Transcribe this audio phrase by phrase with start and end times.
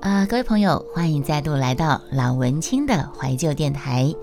[0.00, 4.14] 啊，各位朋友，欢迎再度来到老文青的怀旧电台。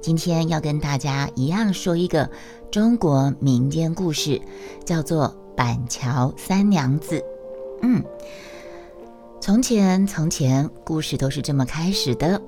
[0.00, 2.28] 今天要跟大家一样说一个
[2.72, 4.42] 中国民间故事，
[4.84, 7.20] 叫做《板桥三娘子》。
[7.82, 8.02] 嗯，
[9.40, 12.42] 从前从前，故事都是这么开始的。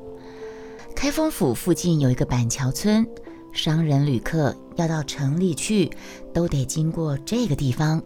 [0.96, 3.06] 开封府附近有一个板桥村，
[3.52, 5.92] 商人旅客要到城里去，
[6.32, 8.02] 都得经过这个地方。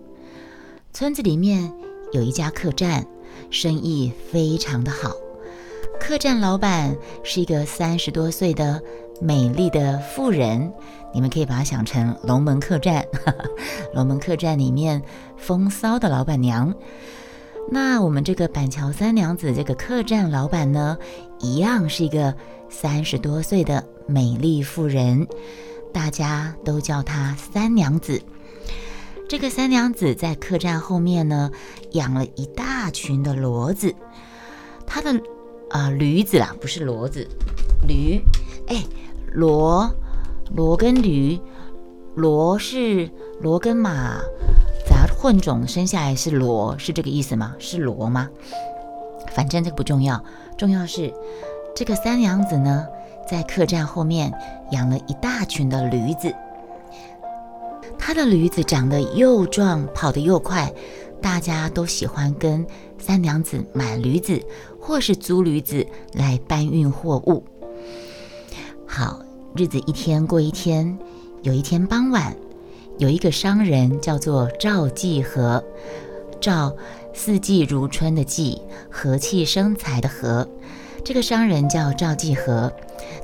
[0.92, 1.72] 村子里面
[2.12, 3.06] 有一家客栈。
[3.50, 5.12] 生意非常的好，
[6.00, 8.82] 客栈老板是一个三十多岁的
[9.20, 10.72] 美丽的妇人，
[11.12, 13.04] 你们可以把它想成龙门客栈，
[13.94, 15.02] 龙门客栈里面
[15.36, 16.74] 风骚的老板娘。
[17.70, 20.96] 那我们这个板桥三娘子这个客栈老板呢，
[21.38, 22.34] 一样是一个
[22.70, 25.26] 三十多岁的美丽妇人，
[25.92, 28.22] 大家都叫她三娘子。
[29.28, 31.50] 这个三娘子在客栈后面呢，
[31.90, 33.94] 养了一大群的骡子。
[34.86, 35.20] 她的
[35.68, 37.28] 啊驴子啦，不是骡子，
[37.86, 38.18] 驴。
[38.68, 38.82] 哎，
[39.36, 39.92] 骡，
[40.56, 41.38] 骡跟驴，
[42.16, 43.10] 骡是
[43.42, 44.18] 骡跟马
[44.88, 47.54] 杂混种生下来是骡，是这个意思吗？
[47.58, 48.30] 是骡吗？
[49.34, 50.24] 反正这个不重要，
[50.56, 51.12] 重要是
[51.76, 52.86] 这个三娘子呢，
[53.28, 54.32] 在客栈后面
[54.70, 56.34] 养了一大群的驴子。
[57.98, 60.72] 他的驴子长得又壮，跑得又快，
[61.20, 62.66] 大家都喜欢跟
[62.98, 64.40] 三娘子买驴子，
[64.80, 67.44] 或是租驴子来搬运货物。
[68.86, 69.20] 好，
[69.54, 70.98] 日子一天过一天。
[71.42, 72.34] 有一天傍晚，
[72.98, 75.62] 有一个商人叫做赵继和，
[76.40, 76.74] 赵
[77.14, 78.60] 四季如春的季，
[78.90, 80.48] 和气生财的和。
[81.04, 82.72] 这个商人叫赵继和，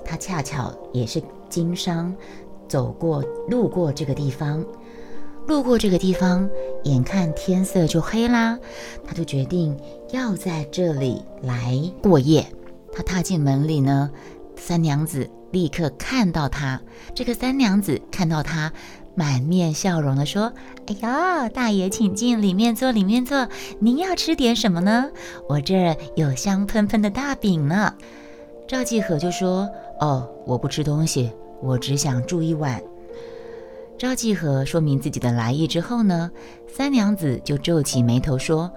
[0.05, 2.15] 他恰巧也是经商。
[2.75, 4.65] 走过路过这个地方，
[5.47, 6.51] 路过这个地方，
[6.83, 8.59] 眼看天色就黑啦，
[9.07, 9.79] 他就决定
[10.11, 12.45] 要在这里来过夜。
[12.93, 14.11] 他踏进门里呢，
[14.57, 16.83] 三娘子立刻看到他。
[17.15, 18.73] 这个三娘子看到他，
[19.15, 20.53] 满面笑容的说
[20.89, 23.47] ：“哎呀，大爷请进，里面坐，里面坐。
[23.79, 25.11] 您要吃点什么呢？
[25.49, 27.95] 我这儿有香喷喷的大饼呢。”
[28.67, 29.71] 赵继和就说
[30.01, 31.31] ：“哦，我不吃东西。”
[31.61, 32.83] 我只想住一晚。
[33.97, 36.31] 赵继和说明自己的来意之后呢，
[36.69, 38.71] 三娘子就皱起眉头说：“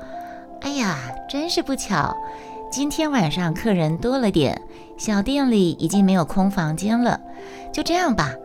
[0.62, 2.16] 哎呀，真是不巧，
[2.72, 4.62] 今天晚上客人多了点，
[4.98, 7.20] 小店里已经没有空房间了。
[7.74, 8.36] 就这样吧，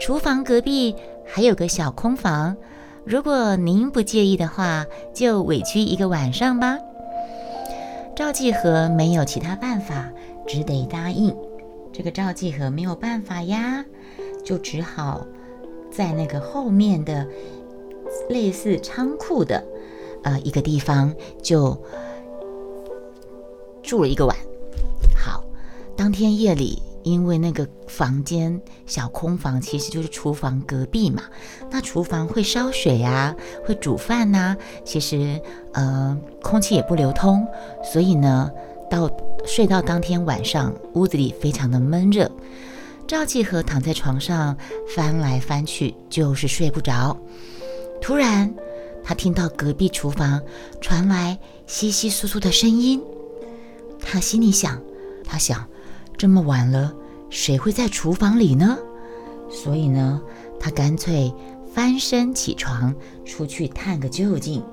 [0.00, 0.94] 厨房隔壁
[1.26, 2.56] 还有个小空房，
[3.04, 6.78] 如果您不介意的话，就委屈一个晚上吧。”
[8.14, 10.08] 赵继和没有其他办法，
[10.46, 11.36] 只得答应。
[11.96, 13.84] 这个赵继和没有办法呀，
[14.44, 15.24] 就只好
[15.92, 17.24] 在那个后面的
[18.28, 19.64] 类似仓库的
[20.24, 21.80] 呃一个地方就
[23.80, 24.36] 住了一个晚。
[25.16, 25.44] 好，
[25.96, 31.22] 当天夜里，因为那个房间小空房其实就是厨房隔壁嘛，
[31.70, 35.40] 那厨房会烧水啊，会煮饭呐，其实
[35.72, 37.46] 呃空气也不流通，
[37.84, 38.50] 所以呢。
[38.90, 39.08] 到
[39.46, 42.30] 睡到当天晚上，屋子里非常的闷热。
[43.06, 44.56] 赵继和躺在床上
[44.96, 47.16] 翻来翻去，就是睡不着。
[48.00, 48.52] 突然，
[49.04, 50.40] 他听到隔壁厨房
[50.80, 51.38] 传来
[51.68, 53.02] 窸窸窣窣的声音。
[54.00, 54.80] 他心里想：
[55.24, 55.68] 他想，
[56.16, 56.94] 这么晚了，
[57.28, 58.78] 谁会在厨房里呢？
[59.50, 60.20] 所以呢，
[60.58, 61.32] 他干脆
[61.72, 62.94] 翻身起床，
[63.26, 64.64] 出去探个究竟。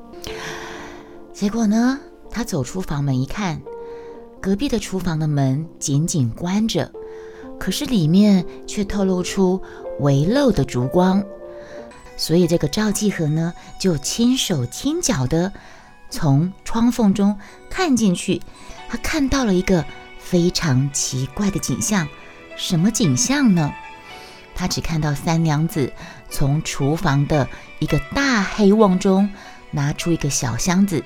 [1.34, 2.00] 结果呢，
[2.30, 3.62] 他走出房门一看。
[4.42, 6.92] 隔壁的厨房的门紧紧关着，
[7.60, 9.62] 可是里面却透露出
[10.00, 11.24] 微漏的烛光，
[12.18, 15.54] 所以这个赵继和呢，就轻手轻脚的
[16.10, 17.38] 从窗缝中
[17.70, 18.42] 看进去，
[18.90, 19.86] 他看到了一个
[20.18, 22.08] 非常奇怪的景象。
[22.58, 23.72] 什么景象呢？
[24.56, 25.94] 他只看到三娘子
[26.30, 27.48] 从厨房的
[27.80, 29.30] 一个大黑瓮中
[29.70, 31.04] 拿出一个小箱子。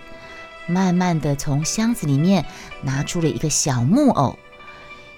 [0.68, 2.46] 慢慢的从箱子里面
[2.82, 4.38] 拿出了一个小木偶，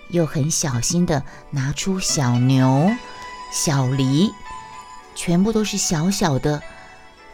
[0.09, 2.91] 又很小心的拿出小牛、
[3.51, 4.31] 小梨，
[5.15, 6.61] 全部都是小小的，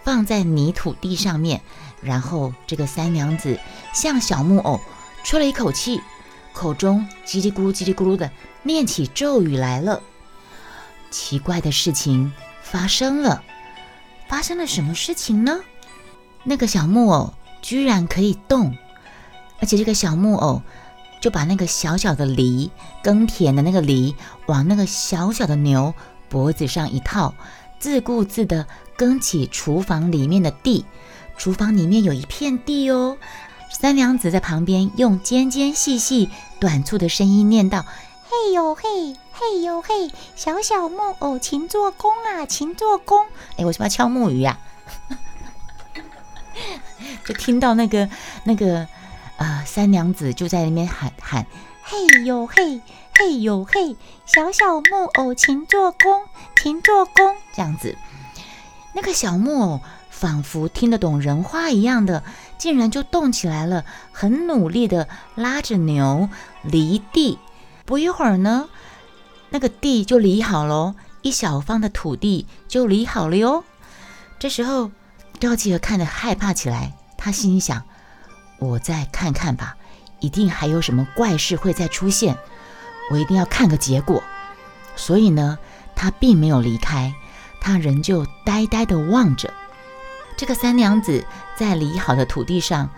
[0.04, 1.62] 放在泥土地上面。
[2.01, 3.57] 然后这个三娘子
[3.94, 4.80] 向小木偶
[5.24, 6.01] 吹了一口气，
[6.54, 8.30] 口中叽里咕噜叽里咕噜的
[8.62, 10.01] 念起咒语来了。
[11.10, 13.44] 奇怪的事情发生了，
[14.27, 15.62] 发生了什么事情呢？
[16.44, 17.33] 那个小木偶。
[17.63, 18.77] 居然可以动，
[19.60, 20.62] 而且这个小木偶
[21.19, 22.69] 就把那个小小的犁
[23.01, 24.13] 耕田的那个犁
[24.45, 25.94] 往那个小小的牛
[26.30, 27.33] 脖子上一套，
[27.80, 28.68] 自顾自地
[28.98, 30.86] 耕起厨房里面的地。
[31.38, 33.18] 厨房里面有一片地哦，
[33.71, 36.30] 三娘子在旁边用尖尖细细、
[36.60, 37.86] 短促的声音念道
[38.30, 43.25] ：“嘿呦嘿，嘿呦嘿，小小木偶勤做工啊，勤做工。”
[43.57, 44.60] 哎，为什么要敲木鱼呀？
[47.25, 48.10] 就听到那个
[48.44, 48.88] 那个
[49.38, 51.46] 呃，三娘子就在那边喊喊
[51.84, 52.81] ：“嘿呦嘿，
[53.18, 56.22] 嘿呦嘿，小小木偶勤做工，
[56.56, 57.98] 勤做工。”这样子，
[58.94, 62.24] 那个小木偶仿佛听得懂人话一样的，
[62.58, 66.30] 竟然就动起来了，很努力的拉着牛
[66.62, 67.40] 犁地。
[67.86, 68.70] 不一会儿呢，
[69.50, 73.64] 那个地就犁好喽，一小方的土地就犁好了哟。
[74.40, 74.92] 这时候，
[75.40, 76.94] 赵继和看得害怕起来。
[77.24, 77.84] 他心想
[78.60, 79.78] ：“我再看看吧，
[80.20, 82.38] 一定还有什么怪事会再出现，
[83.10, 84.22] 我一定要看个结果。”
[84.98, 85.58] 所以呢，
[85.96, 87.14] 他并没有离开，
[87.62, 89.54] 他仍旧呆呆地望着
[90.36, 91.25] 这个三娘子
[91.58, 92.90] 在犁好的土地上，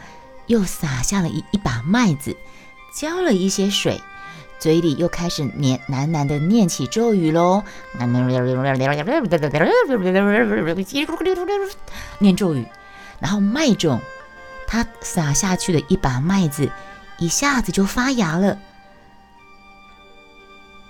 [0.48, 2.36] 又撒下了一一把麦子，
[2.95, 4.01] 浇了一些水，
[4.57, 7.63] 嘴里又开始念喃喃地念起咒语喽，
[12.18, 12.66] 念咒语，
[13.19, 14.01] 然后麦种。
[14.67, 16.71] 他撒下去的一把麦子，
[17.17, 18.59] 一下子就发芽了，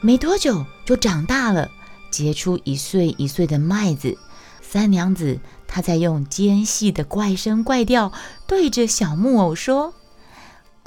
[0.01, 1.69] 没多久就长大了，
[2.11, 4.17] 结出一穗一穗的麦子。
[4.61, 8.11] 三娘子她在用尖细的怪声怪调
[8.47, 9.93] 对着小木偶说：“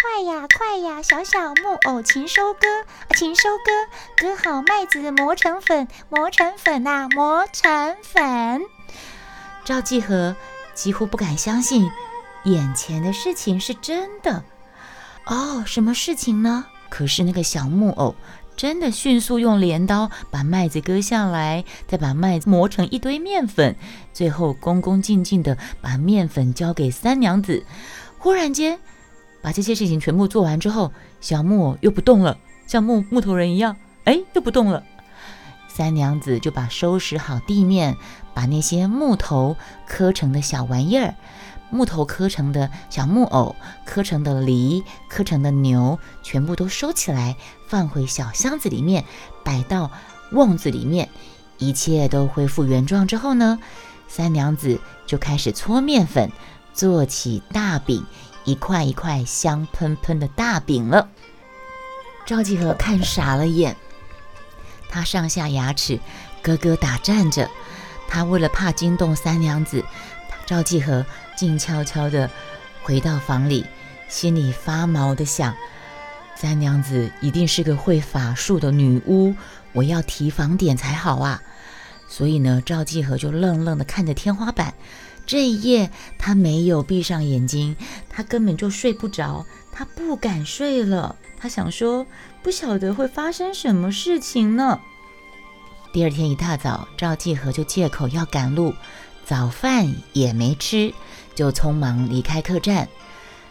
[0.03, 2.67] 快呀，快呀，小小木偶，勤收割，
[3.17, 3.73] 勤收割，
[4.17, 8.63] 割好麦子磨成粉，磨成粉啊，磨成粉。”
[9.65, 10.35] 赵继和
[10.75, 11.91] 几乎不敢相信。
[12.45, 14.43] 眼前的事情是真的
[15.27, 16.67] 哦，什么事情呢？
[16.89, 18.15] 可是那个小木偶
[18.57, 23.77] 真的迅速用镰刀把麦子割下来，再把麦子磨成一堆面粉，
[24.13, 27.65] 最后恭恭敬敬的把面粉交给三娘子。
[28.19, 28.79] 忽然间，
[29.43, 34.83] 把这些事情全部做完之后，小木偶又不动了，像木木头人一样，哎，又不动了。
[35.69, 37.97] 三娘子就把收拾好地面，
[38.35, 39.57] 把那些木头
[39.87, 41.15] 磕成的小玩意儿。
[41.71, 43.55] 木头刻成的小木偶，
[43.85, 47.37] 刻成的梨，刻成的牛，全部都收起来，
[47.67, 49.05] 放回小箱子里面，
[49.45, 49.91] 摆到
[50.33, 51.09] 瓮子里面。
[51.59, 53.59] 一切都恢复原状之后呢，
[54.07, 56.31] 三娘子就开始搓面粉，
[56.73, 58.07] 做起大饼，
[58.45, 61.09] 一块一块香喷喷的大饼了。
[62.25, 63.77] 赵继和看傻了眼，
[64.89, 65.99] 他上下牙齿
[66.43, 67.51] 咯咯打颤着，
[68.07, 69.85] 他为了怕惊动三娘子。
[70.49, 71.05] 赵继和
[71.37, 72.31] 静悄悄地
[72.83, 73.67] 回到房里，
[74.09, 75.55] 心里发毛的想：
[76.35, 79.35] 三娘子一定是个会法术的女巫，
[79.75, 81.43] 我要提防点才好啊！
[82.09, 84.73] 所以呢，赵继和就愣愣地看着天花板。
[85.27, 87.77] 这一夜，他没有闭上眼睛，
[88.09, 91.17] 他根本就睡不着，他不敢睡了。
[91.39, 92.07] 他想说，
[92.43, 94.81] 不晓得会发生什么事情呢。
[95.93, 98.73] 第二天一大早，赵继和就借口要赶路。
[99.29, 100.95] 早饭也没吃，
[101.35, 102.89] 就匆忙离开客栈。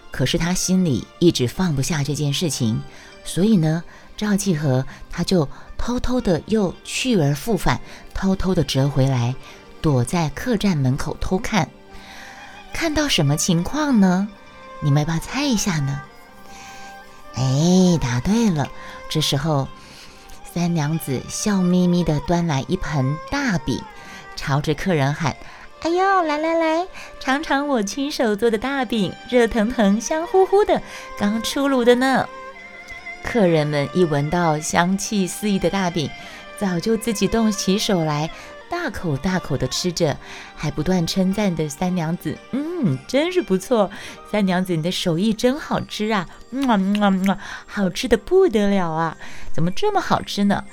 [0.09, 2.81] 可是他心里一直放不下这件事情，
[3.23, 3.83] 所以呢，
[4.17, 5.47] 赵继和他就
[5.77, 7.79] 偷偷的又去而复返，
[8.11, 9.35] 偷偷的折回来，
[9.79, 11.69] 躲在客栈门口偷看。
[12.73, 14.27] 看到什么情况呢？
[14.81, 16.01] 你们要不要猜一下呢？
[17.35, 18.67] 哎，答对了。
[19.11, 19.67] 这时候，
[20.51, 23.79] 三娘子笑眯眯的端来一盆大饼，
[24.35, 25.35] 朝着客人喊。
[25.81, 26.87] 哎呦，来来来，
[27.19, 30.81] 尝尝我亲手做的大饼，热腾腾、香乎乎的，
[31.19, 32.27] 刚出炉的呢。
[33.23, 36.09] 客人们一闻到香气四溢的大饼，
[36.57, 38.29] 早就自己动起手来，
[38.69, 40.17] 大口大口的吃着，
[40.55, 43.89] 还不断称赞的三娘子：“嗯，真是不错，
[44.31, 49.15] 三娘子你的手艺真好吃啊，嗯嗯嗯，好吃的不得了啊，
[49.53, 50.63] 怎么这么好吃呢？”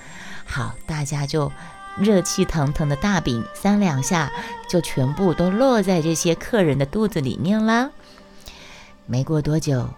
[0.46, 1.52] 好，大家就。
[1.98, 4.30] 热气腾腾的大饼，三两下
[4.68, 7.90] 就全部都落在这些客人的肚子里面啦。
[9.06, 9.88] 没过多久，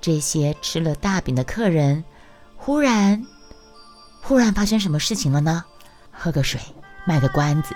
[0.00, 2.04] 这些吃了大饼的客人，
[2.56, 3.24] 忽然，
[4.20, 5.64] 忽然发生什么事情了呢？
[6.10, 6.60] 喝个水，
[7.06, 7.74] 卖个关子。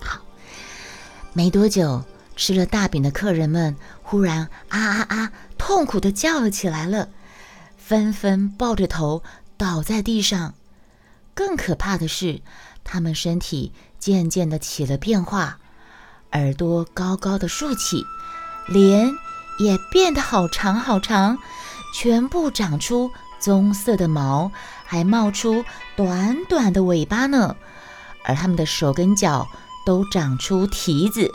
[0.00, 0.20] 好，
[1.32, 2.02] 没多久，
[2.34, 7.08] 吃了大饼的客人们忽然啊啊啊，痛苦的叫了起来了，
[7.76, 9.22] 纷纷抱着头
[9.56, 10.54] 倒在地上。
[11.40, 12.42] 更可怕的是，
[12.84, 15.58] 他们身体渐渐的起了变化，
[16.32, 18.04] 耳朵高高的竖起，
[18.68, 19.10] 脸
[19.58, 21.38] 也变得好长好长，
[21.94, 24.52] 全部长出棕色的毛，
[24.84, 25.64] 还冒出
[25.96, 27.56] 短短的尾巴呢。
[28.24, 29.48] 而他们的手跟脚
[29.86, 31.32] 都长出蹄子，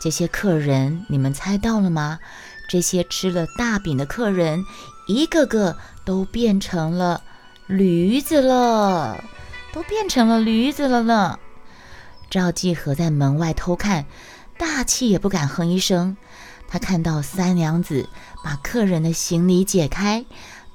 [0.00, 2.20] 这些客人，你们猜到了吗？
[2.68, 4.64] 这些吃了大饼的客人，
[5.08, 7.22] 一个个都变成了
[7.66, 9.24] 驴子了，
[9.72, 11.38] 都变成了驴子了呢。
[12.30, 14.06] 赵继和在门外偷看，
[14.58, 16.16] 大气也不敢哼一声。
[16.68, 18.08] 他看到三娘子
[18.42, 20.24] 把客人的行李解开，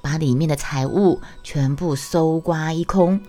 [0.00, 3.20] 把里面的财物全部搜刮一空。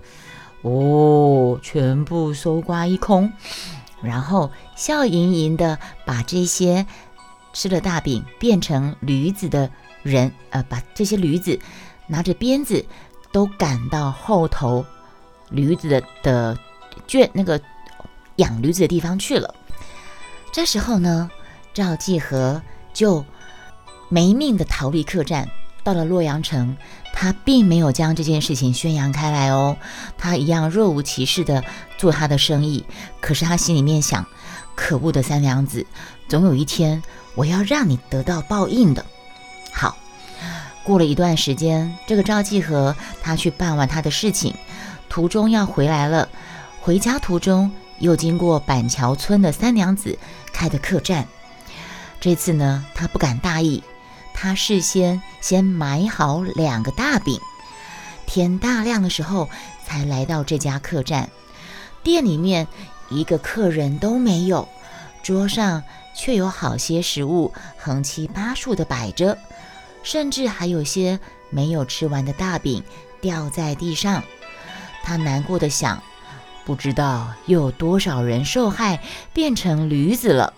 [0.62, 3.32] 哦，全部搜刮一空，
[4.02, 6.86] 然后笑盈盈的把这些
[7.54, 9.72] 吃了大饼变成驴子的
[10.04, 11.58] 人，呃，把这些驴子
[12.08, 12.86] 拿着鞭子
[13.32, 14.86] 都赶到后头
[15.50, 16.58] 驴子的的
[17.08, 17.60] 圈那个
[18.38, 19.53] 养驴子的地方去了。
[20.51, 21.29] 这时候呢，
[21.74, 22.62] 赵继和
[22.94, 23.25] 就
[24.10, 25.48] 没命的逃离客栈，
[25.84, 26.77] 到了洛阳城。
[27.12, 29.75] 他并没有将这件事情宣扬开来哦，
[30.18, 31.62] 他一样若无其事的
[31.98, 32.86] 做他的生意。
[33.20, 34.25] 可是他心里面想：
[34.74, 35.86] 可恶的三娘子，
[36.29, 37.03] 总有一天
[37.36, 39.06] 我要让你得到报应的。
[39.74, 39.98] 好，
[40.86, 44.56] 过了一段时间，这个赵继和他去办完他的事情，
[45.20, 46.30] 途中要回来了。
[46.80, 50.18] 回家途中又经过板桥村的三娘子
[50.54, 51.28] 开的客栈，
[52.22, 53.84] 这次呢，他不敢大意。
[54.34, 57.38] 他事先先买好两个大饼，
[58.26, 59.50] 天大亮的时候
[59.86, 61.30] 才来到这家客栈。
[62.02, 62.66] 店里面
[63.10, 64.70] 一个客人都没有，
[65.22, 65.84] 桌上
[66.16, 69.38] 却有好些食物横七八竖的摆着，
[70.02, 72.82] 甚至还有些没有吃完的大饼
[73.20, 74.24] 掉在地上。
[75.10, 76.04] 他难过的想：
[76.66, 79.00] 不知道又有多少人受害，
[79.34, 80.54] 变成驴子了。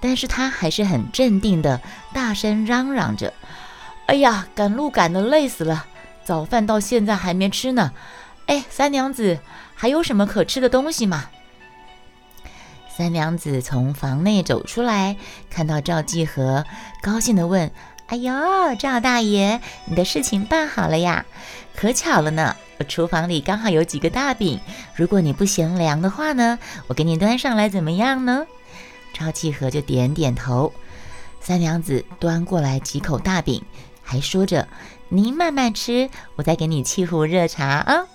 [0.00, 1.80] 但是他还是很镇定的，
[2.12, 3.32] 大声嚷嚷着
[4.06, 5.86] ：“哎呀，赶路赶得累死了，
[6.24, 7.92] 早饭到现在还没吃呢。
[8.46, 9.38] 哎，三娘子，
[9.76, 11.26] 还有什么可吃的东西吗？”
[12.90, 15.16] 三娘子从房内走出来，
[15.48, 16.64] 看到赵继和，
[17.00, 17.70] 高兴地问
[18.14, 21.26] ：“哎呦，赵大爷，你的事情办好了呀？
[21.74, 24.60] 可巧了呢，我厨房里刚好有几个大饼，
[24.94, 26.56] 如果你不嫌凉的话呢，
[26.86, 28.46] 我给你端上来，怎么样呢？”
[29.12, 30.72] 赵继和就点点头，
[31.40, 33.60] 三娘子端过来几口大饼，
[34.00, 34.68] 还说着
[35.10, 38.06] ：“您慢慢吃，我再给你沏壶热茶啊。”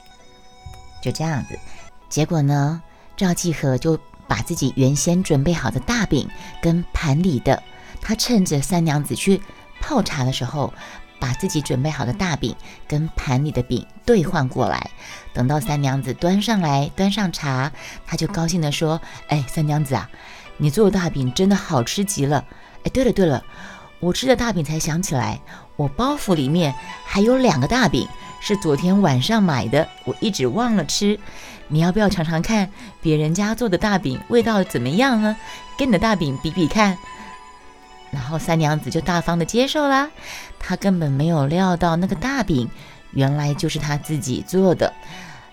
[1.04, 1.60] 就这样子，
[2.08, 2.82] 结果呢，
[3.18, 6.26] 赵继和就把自己原先准备好的大饼
[6.62, 7.62] 跟盘里的，
[8.02, 9.42] 他趁着三娘子去
[9.82, 10.74] 泡茶的时候，
[11.20, 12.56] 把自己准备好的大饼
[12.88, 14.90] 跟盘里的饼兑换过来。
[15.34, 17.72] 等到三娘子端上来，端上茶，
[18.06, 20.10] 他就高兴地说：“哎，三娘子啊。”
[20.62, 22.44] 你做的大饼真的好吃极了！
[22.84, 23.42] 哎，对了对了，
[24.02, 25.40] 我吃的大饼才想起来，
[25.78, 28.06] 我包袱里面还有两个大饼，
[28.42, 31.18] 是昨天晚上买的，我一直忘了吃。
[31.70, 32.70] 你要不要尝尝看
[33.00, 35.38] 别人家做的大饼味道怎么样呢？
[35.78, 36.98] 跟你的大饼比比看。
[38.12, 40.10] 然后三娘子就大方的接受啦，
[40.60, 42.70] 她根本没有料到那个大饼
[43.12, 44.94] 原来就是她自己做的，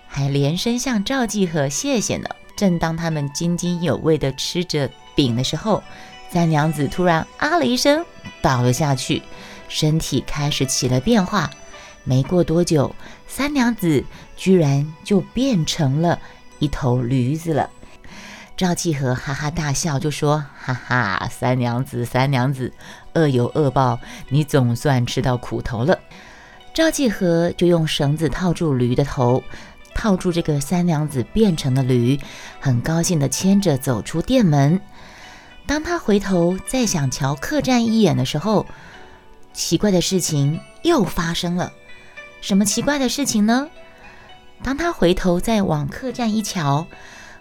[0.07, 2.27] 还连声向赵继和谢谢呢。
[2.55, 5.83] 正当他们津津有味地吃着饼的时候，
[6.31, 8.03] 三娘子突然啊了一声，
[8.41, 9.21] 倒了下去，
[9.69, 11.51] 身体开始起了变化。
[12.03, 12.95] 没过多久，
[13.27, 14.03] 三娘子
[14.35, 16.19] 居然就变成了
[16.57, 17.69] 一头驴子了。
[18.57, 22.73] 赵继和哈哈大笑，就说：“哈哈，三娘子，三娘子，
[23.13, 23.99] 恶有恶报，
[24.29, 25.99] 你总算吃到苦头了。”
[26.73, 29.43] 赵继和就用绳子套住驴的头。
[29.93, 32.19] 套住这个三娘子变成了驴，
[32.59, 34.81] 很高兴地牵着走出店门。
[35.67, 38.65] 当他回头再想瞧客栈一眼的时候，
[39.53, 41.71] 奇怪的事情又发生了。
[42.41, 43.69] 什么奇怪的事情呢？
[44.63, 46.87] 当他回头再往客栈一瞧，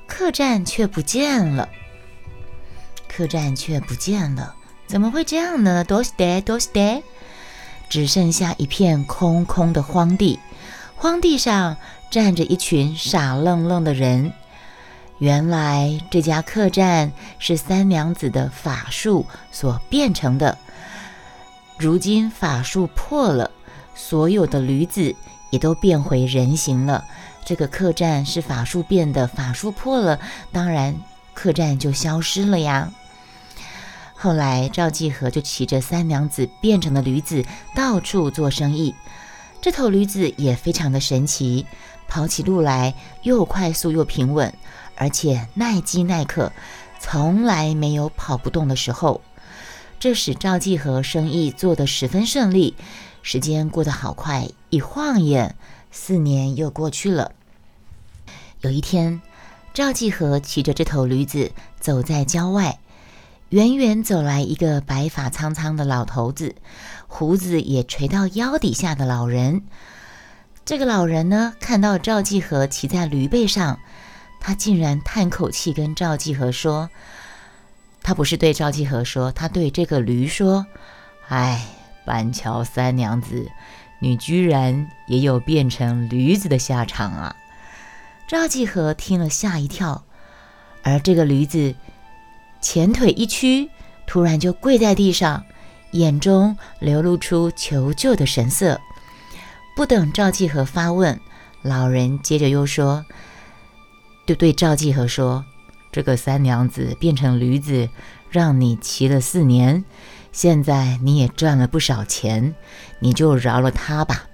[0.07, 1.69] 客栈却不见了。
[3.09, 4.55] 客栈却不见了，
[4.87, 5.85] 怎么会这样呢？
[5.85, 7.03] 多斯德，多斯德，
[7.89, 10.39] 只剩下一片空空的荒地，
[10.95, 11.77] 荒地上。
[12.09, 14.33] 站着一群傻愣愣的人。
[15.19, 20.57] 原来这家客栈是三娘子的法术所变成的。
[21.77, 23.51] 如今法术破了，
[23.97, 25.15] 所有的驴子
[25.51, 27.05] 也都变回人形了。
[27.47, 30.19] 这个客栈是法术变的，法术破了，
[30.51, 30.97] 当然
[31.33, 32.93] 客栈就消失了呀。
[34.17, 38.97] 后来赵继和就骑着三娘子变成的驴子到处做生意。
[39.61, 41.67] 这头驴子也非常的神奇。
[42.09, 44.53] 跑起路来又快速又平稳，
[44.97, 46.53] 而且耐饥耐渴，
[46.99, 49.21] 从来没有跑不动的时候。
[50.01, 52.75] 这使赵继和生意做得十分顺利。
[53.23, 55.57] 时间过得好快，一晃眼，
[55.91, 57.33] 四年又过去了。
[58.63, 59.21] 有一天，
[59.75, 62.79] 赵继和骑着这头驴子走在郊外，
[63.51, 66.55] 远远走来一个白发苍苍的老头子，
[67.07, 69.63] 胡子也垂到腰底下的老人。
[70.65, 73.79] 这个老人呢，看到赵继和骑在驴背上，
[74.41, 76.89] 他竟然叹口气，跟赵继和说
[78.03, 80.67] ：“他不是对赵继和说，他对这个驴说，
[81.29, 81.63] 哎，
[82.07, 83.49] 板桥三娘子，
[84.01, 87.37] 你居然也有变成驴子的下场啊！”
[88.29, 90.05] 赵继和听了吓一跳，
[90.83, 91.75] 而这个驴子。
[92.61, 93.71] 前腿一屈，
[94.07, 95.45] 突然就跪在地上，
[95.93, 98.81] 眼中流露出求救的神色。
[99.77, 101.21] 不等赵继和发问，
[101.63, 103.05] 老人接着又说
[104.27, 105.45] ：“就对赵继和说，
[105.93, 107.89] 这个三娘子变成驴子，
[108.29, 109.85] 让你骑了四年，
[110.33, 112.57] 现在你也赚了不少钱，
[112.99, 114.25] 你就饶了她吧。”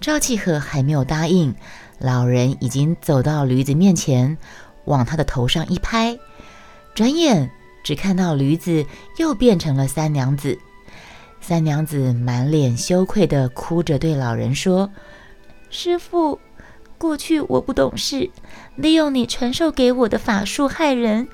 [0.00, 1.54] 赵继和还没有答应，
[1.98, 4.36] 老人已经走到驴子面前，
[4.84, 6.18] 往他的头上一拍。
[6.94, 7.50] 转眼
[7.82, 8.86] 只看到驴子
[9.18, 10.58] 又变成了三娘子，
[11.40, 14.90] 三娘子满脸羞愧地哭着对老人说
[15.70, 16.38] ：“师傅，
[16.96, 18.30] 过去我不懂事，
[18.76, 21.28] 利用你传授给我的法术害人，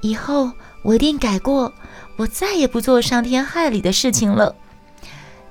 [0.00, 0.52] 以后
[0.84, 1.72] 我一定改过，
[2.16, 4.54] 我再也不做伤天害理的事情了。”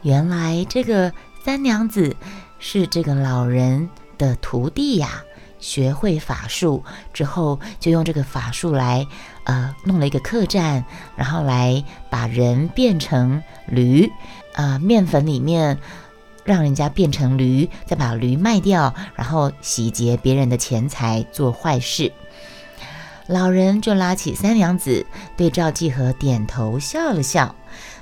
[0.03, 1.12] 原来这个
[1.43, 2.15] 三娘子
[2.58, 3.88] 是这个老人
[4.21, 5.23] 的徒弟呀。
[5.59, 9.05] 学会法术之后，就用这个法术来，
[9.43, 10.83] 呃，弄了一个客栈，
[11.15, 14.11] 然后来把人变成驴，
[14.55, 15.77] 啊，面粉里面
[16.43, 22.11] 让人家变成驴，再把驴卖掉，然后洗劫别人的钱财，做坏事。
[23.27, 25.05] 老人就拉起三娘子，
[25.37, 27.55] 对赵继和点头笑了笑。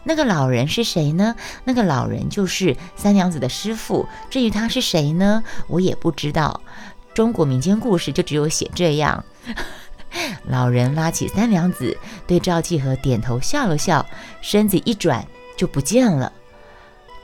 [0.04, 1.36] 那个老人是谁呢？
[1.64, 4.08] 那个老人就是三娘子的师傅。
[4.30, 5.44] 至于他是谁呢？
[5.68, 6.62] 我也不知道。
[7.14, 9.24] 中国民间故事就只有写这样。
[10.48, 14.06] 老人拉起三娘子，对赵继和点头笑了笑，
[14.42, 16.32] 身子一转就不见了，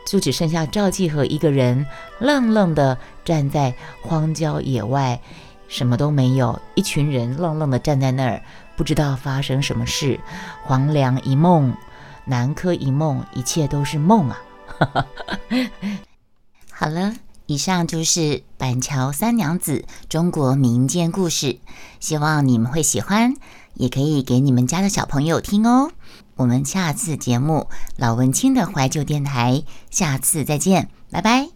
[0.06, 1.88] 就只剩下赵继和一个人
[2.20, 3.74] 愣愣地站在
[4.04, 5.20] 荒郊野外，
[5.68, 8.44] 什么都没有，一群人愣愣地站在那儿，
[8.76, 10.20] 不知道发生什么事。
[10.64, 11.76] 黄粱一梦，
[12.26, 14.38] 南柯一梦，一切都是梦啊！
[16.72, 17.16] 好了。
[17.48, 21.60] 以上就是板桥三娘子中国民间故事，
[22.00, 23.36] 希望你们会喜欢，
[23.76, 25.92] 也可以给你们家的小朋友听哦。
[26.38, 31.55] 我们下次节目老文青的怀旧电台，下次再见，拜拜。